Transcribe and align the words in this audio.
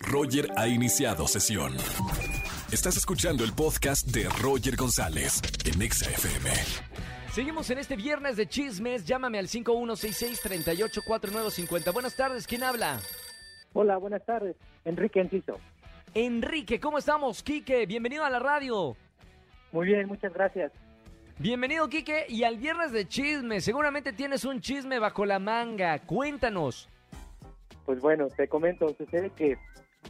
Roger 0.00 0.48
ha 0.56 0.66
iniciado 0.68 1.26
sesión. 1.28 1.74
Estás 2.72 2.96
escuchando 2.96 3.44
el 3.44 3.52
podcast 3.52 4.06
de 4.08 4.28
Roger 4.40 4.74
González 4.76 5.42
en 5.64 5.82
Exa 5.82 6.10
FM. 6.10 6.50
Seguimos 7.30 7.70
en 7.70 7.78
este 7.78 7.96
viernes 7.96 8.36
de 8.36 8.46
chismes. 8.46 9.04
Llámame 9.06 9.38
al 9.38 9.48
5166-384950. 9.48 11.92
Buenas 11.92 12.16
tardes, 12.16 12.46
¿quién 12.46 12.62
habla? 12.62 13.00
Hola, 13.72 13.96
buenas 13.96 14.24
tardes. 14.26 14.54
Enrique 14.84 15.20
Enciso. 15.20 15.58
Enrique, 16.14 16.78
¿cómo 16.78 16.98
estamos? 16.98 17.42
Quique, 17.42 17.86
bienvenido 17.86 18.22
a 18.24 18.30
la 18.30 18.38
radio. 18.38 18.94
Muy 19.72 19.86
bien, 19.86 20.06
muchas 20.08 20.34
gracias. 20.34 20.70
Bienvenido, 21.38 21.88
Quique, 21.88 22.26
y 22.28 22.44
al 22.44 22.58
viernes 22.58 22.92
de 22.92 23.08
chismes. 23.08 23.64
Seguramente 23.64 24.12
tienes 24.12 24.44
un 24.44 24.60
chisme 24.60 24.98
bajo 24.98 25.24
la 25.24 25.38
manga. 25.38 25.98
Cuéntanos. 26.00 26.90
Pues 27.86 27.98
bueno, 28.00 28.28
te 28.28 28.46
comento, 28.46 28.94
sucede 28.96 29.30
que 29.30 29.56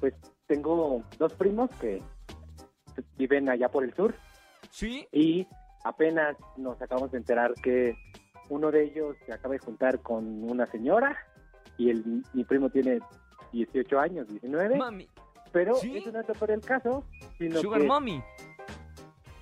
pues 0.02 0.14
tengo 0.48 1.04
dos 1.16 1.32
primos 1.34 1.70
que 1.80 2.02
viven 3.16 3.48
allá 3.48 3.68
por 3.68 3.84
el 3.84 3.94
sur 3.94 4.16
¿Sí? 4.68 5.06
y 5.12 5.46
apenas 5.84 6.36
nos 6.56 6.82
acabamos 6.82 7.12
de 7.12 7.18
enterar 7.18 7.54
que 7.62 7.94
uno 8.48 8.72
de 8.72 8.82
ellos 8.82 9.16
se 9.24 9.32
acaba 9.32 9.54
de 9.54 9.60
juntar 9.60 10.00
con 10.00 10.42
una 10.50 10.66
señora 10.66 11.16
y 11.78 11.90
el, 11.90 12.24
mi 12.32 12.42
primo 12.42 12.68
tiene 12.68 12.98
18 13.52 14.00
años, 14.00 14.26
19, 14.26 14.76
Mami. 14.76 15.08
pero 15.52 15.76
¿Sí? 15.76 15.96
eso 15.96 16.10
no 16.10 16.18
es 16.18 16.26
por 16.36 16.50
el 16.50 16.62
caso, 16.62 17.04
sino 17.38 17.60
Sugar 17.60 17.82
que 17.82 17.86
Mommy. 17.86 18.20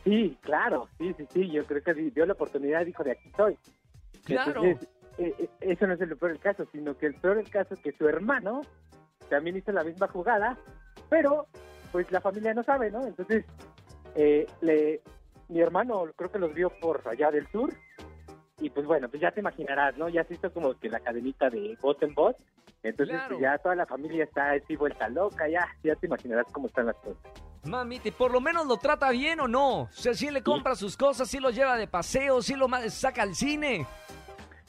sí, 0.05 0.37
claro, 0.43 0.91
sí, 0.99 1.15
sí, 1.17 1.27
sí, 1.33 1.51
yo 1.51 1.65
creo 1.65 1.83
que 1.83 1.95
sí, 1.95 2.11
dio 2.11 2.27
la 2.27 2.35
oportunidad, 2.35 2.85
dijo 2.85 3.03
de 3.03 3.13
aquí 3.13 3.29
estoy. 3.31 3.57
Claro. 4.25 4.63
Entonces, 4.63 4.89
eh, 5.17 5.35
eh, 5.39 5.49
eso 5.63 5.87
no 5.87 5.95
es 5.95 6.01
el 6.03 6.15
peor 6.19 6.33
del 6.33 6.41
caso, 6.41 6.67
sino 6.71 6.99
que 6.99 7.07
el 7.07 7.15
peor 7.15 7.39
del 7.39 7.49
caso 7.49 7.73
es 7.73 7.81
que 7.81 7.93
su 7.93 8.07
hermano 8.07 8.61
también 9.31 9.57
hizo 9.57 9.73
la 9.73 9.85
misma 9.85 10.09
jugada, 10.09 10.59
pero 11.09 11.47
pues 11.93 12.11
la 12.13 12.21
familia 12.21 12.53
no 12.53 12.63
sabe, 12.63 12.91
¿no? 12.91 13.07
Entonces, 13.07 13.45
eh, 14.15 14.47
le, 14.61 15.01
mi 15.49 15.61
hermano 15.61 16.05
creo 16.17 16.31
que 16.31 16.39
los 16.39 16.53
vio 16.53 16.71
por 16.81 17.03
allá 17.09 17.31
del 17.31 17.47
sur 17.51 17.73
y 18.61 18.69
pues 18.71 18.85
bueno, 18.87 19.09
pues 19.09 19.23
ya 19.23 19.31
te 19.31 19.41
imaginarás, 19.41 19.97
¿no? 19.97 20.09
Ya 20.09 20.23
se 20.25 20.35
hizo 20.35 20.53
como 20.53 20.79
que 20.79 20.91
la 20.91 21.01
cadenita 21.01 21.49
de 21.49 21.79
bot 21.81 22.03
en 22.03 22.15
bot, 22.15 22.37
entonces 22.83 23.15
Claro. 23.17 23.29
pues, 23.37 23.41
ya 23.41 23.59
toda 23.59 23.75
la 23.75 23.87
familia 23.87 24.25
está 24.25 24.51
así 24.53 24.77
vuelta 24.77 25.09
loca, 25.09 25.49
ya, 25.49 25.67
ya 25.83 25.95
te 25.97 26.07
imaginarás 26.07 26.47
cómo 26.53 26.67
están 26.67 26.87
las 26.87 26.97
cosas. 26.97 27.23
Mami, 27.65 27.99
¿te- 27.99 28.13
por 28.13 28.31
lo 28.33 28.41
menos 28.41 28.67
lo 28.67 28.77
trata 28.79 29.11
bien 29.11 29.41
o 29.41 29.49
no? 29.49 29.83
O 29.83 29.89
sea, 29.93 30.15
si 30.15 30.31
le 30.31 30.43
compra 30.43 30.75
sus 30.75 30.97
cosas, 30.97 31.29
si 31.29 31.39
lo 31.41 31.51
lleva 31.51 31.77
de 31.77 31.87
paseo, 31.89 32.41
si 32.43 32.55
lo 32.55 32.69
ma- 32.69 32.89
saca 32.89 33.23
al 33.23 33.35
cine. 33.35 33.87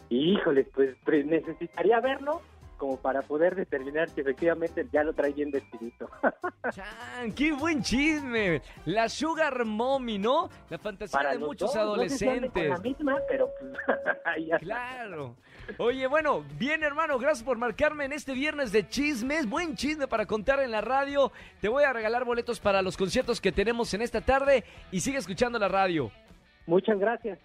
Y 0.09 0.33
híjole, 0.33 0.65
pues 0.73 0.95
pre- 1.05 1.23
necesitaría 1.23 1.99
verlo 2.01 2.41
como 2.81 2.97
para 2.97 3.21
poder 3.21 3.53
determinar 3.53 4.09
si 4.09 4.21
efectivamente 4.21 4.87
ya 4.91 5.03
lo 5.03 5.13
trae 5.13 5.31
bien 5.33 5.51
vestidito. 5.51 6.09
Chan, 6.73 7.31
¡Qué 7.33 7.51
buen 7.51 7.83
chisme! 7.83 8.63
La 8.85 9.07
Sugar 9.07 9.65
Mommy, 9.65 10.17
¿no? 10.17 10.49
La 10.67 10.79
fantasía 10.79 11.29
de 11.29 11.37
muchos 11.37 11.71
dos, 11.71 11.75
no 11.75 11.81
adolescentes. 11.81 12.51
con 12.51 12.69
la 12.69 12.77
misma, 12.79 13.19
pero 13.29 13.51
pues. 13.59 13.71
Claro. 14.61 15.35
Oye, 15.77 16.07
bueno, 16.07 16.43
bien 16.57 16.81
hermano, 16.81 17.19
gracias 17.19 17.43
por 17.43 17.59
marcarme 17.59 18.05
en 18.05 18.13
este 18.13 18.33
viernes 18.33 18.71
de 18.71 18.89
chismes. 18.89 19.47
Buen 19.47 19.75
chisme 19.75 20.07
para 20.07 20.25
contar 20.25 20.59
en 20.59 20.71
la 20.71 20.81
radio. 20.81 21.31
Te 21.59 21.69
voy 21.69 21.83
a 21.83 21.93
regalar 21.93 22.25
boletos 22.25 22.59
para 22.59 22.81
los 22.81 22.97
conciertos 22.97 23.39
que 23.39 23.51
tenemos 23.51 23.93
en 23.93 24.01
esta 24.01 24.21
tarde 24.21 24.63
y 24.91 25.01
sigue 25.01 25.19
escuchando 25.19 25.59
la 25.59 25.67
radio. 25.67 26.09
Muchas 26.65 26.97
gracias. 26.97 27.37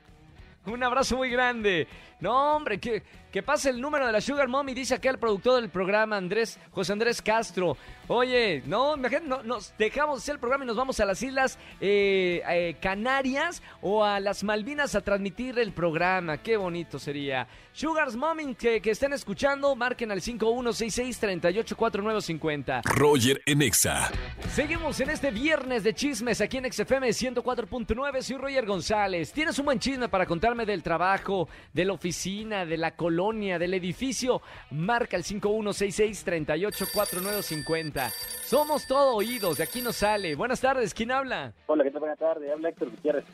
Un 0.67 0.83
abrazo 0.83 1.17
muy 1.17 1.31
grande. 1.31 1.87
No, 2.19 2.57
hombre, 2.57 2.81
que, 2.81 3.03
que 3.31 3.43
pase 3.43 3.69
el 3.69 3.79
número 3.81 4.07
de 4.07 4.13
la 4.13 4.23
Sugar 4.23 4.49
Mommy, 4.49 4.73
dice 4.73 4.95
acá 4.95 5.11
el 5.11 5.19
productor 5.19 5.61
del 5.61 5.69
programa, 5.69 6.17
Andrés, 6.17 6.59
José 6.71 6.95
Andrés 6.95 7.21
Castro. 7.21 7.77
Oye, 8.09 8.63
no, 8.65 8.97
imagínate, 8.97 9.27
no, 9.27 9.43
nos 9.43 9.77
dejamos 9.77 10.23
hacer 10.23 10.37
el 10.37 10.41
programa 10.41 10.65
y 10.65 10.69
nos 10.69 10.77
vamos 10.77 10.99
a 10.99 11.05
las 11.05 11.23
Islas 11.23 11.59
eh, 11.81 12.41
eh, 12.49 12.75
Canarias 12.81 13.63
o 13.83 14.03
a 14.03 14.19
las 14.19 14.45
Malvinas 14.45 14.95
a 14.95 15.03
transmitir 15.03 15.59
el 15.59 15.73
programa. 15.73 16.39
Qué 16.39 16.57
bonito 16.57 16.99
sería. 16.99 17.47
Sugar's 17.75 18.17
Mommy, 18.17 18.55
que, 18.55 18.81
que 18.81 18.93
estén 18.93 19.13
escuchando, 19.13 19.77
marquen 19.77 20.11
al 20.11 20.23
5166-384950. 20.23 22.81
Roger 22.85 23.43
en 23.45 23.61
Exa. 23.61 24.11
Seguimos 24.45 25.01
en 25.01 25.11
este 25.11 25.31
viernes 25.31 25.83
de 25.83 25.93
chismes 25.95 26.41
aquí 26.41 26.57
en 26.59 26.71
XFM 26.73 27.09
104.9. 27.09 28.23
Soy 28.23 28.37
Roger 28.37 28.65
González. 28.65 29.33
¿Tienes 29.33 29.59
un 29.59 29.65
buen 29.67 29.79
chisme 29.79 30.09
para 30.09 30.25
contarme 30.25 30.65
del 30.65 30.83
trabajo, 30.83 31.49
de 31.73 31.85
la 31.85 31.93
oficina, 31.95 32.65
de 32.65 32.77
la 32.77 32.93
colonia, 32.97 33.59
del 33.59 33.75
edificio? 33.75 34.41
Marca 34.71 35.17
el 35.17 35.25
5166-384950. 35.25 38.11
Somos 38.45 38.87
todo 38.87 39.17
oídos, 39.17 39.59
de 39.59 39.65
aquí 39.65 39.83
nos 39.83 39.97
sale. 39.97 40.35
Buenas 40.37 40.61
tardes, 40.61 40.95
¿quién 40.95 41.11
habla? 41.11 41.53
Hola, 41.67 41.83
¿qué 41.85 41.91
tal? 41.91 42.01
Buenas 42.01 42.19
tardes. 42.19 42.51
Habla 42.53 42.69
Héctor 42.71 42.91
Gutiérrez. 42.91 43.25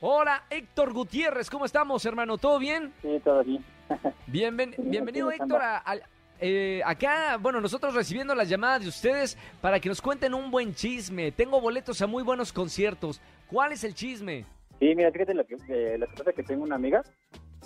Hola, 0.00 0.44
Héctor 0.50 0.92
Gutiérrez, 0.92 1.48
¿cómo 1.48 1.64
estamos, 1.64 2.04
hermano? 2.04 2.36
¿Todo 2.38 2.58
bien? 2.58 2.92
Sí, 3.02 3.20
todo 3.24 3.42
bien. 3.44 3.64
Bienven- 4.26 4.74
bienvenido, 4.78 5.30
Héctor, 5.30 5.62
a- 5.62 5.78
al- 5.78 6.02
eh, 6.40 6.82
acá, 6.84 7.36
bueno, 7.40 7.60
nosotros 7.60 7.94
recibiendo 7.94 8.34
las 8.34 8.48
llamadas 8.48 8.82
de 8.82 8.88
ustedes 8.88 9.36
para 9.60 9.80
que 9.80 9.88
nos 9.88 10.00
cuenten 10.02 10.34
un 10.34 10.50
buen 10.50 10.74
chisme. 10.74 11.32
Tengo 11.32 11.60
boletos 11.60 12.00
a 12.02 12.06
muy 12.06 12.22
buenos 12.22 12.52
conciertos. 12.52 13.20
¿Cuál 13.50 13.72
es 13.72 13.84
el 13.84 13.94
chisme? 13.94 14.44
Sí, 14.78 14.94
mira, 14.94 15.10
fíjate 15.10 15.34
lo 15.34 15.44
que, 15.46 15.56
eh, 15.68 15.96
lo 15.98 16.06
que 16.06 16.12
pasa 16.16 16.30
es 16.30 16.36
que 16.36 16.42
tengo 16.42 16.62
una 16.64 16.76
amiga 16.76 17.02